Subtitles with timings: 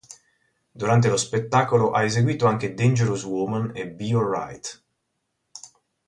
[0.71, 4.81] Durante lo spettacolo ha eseguito anche "Dangerous Woman" e "Be Alright".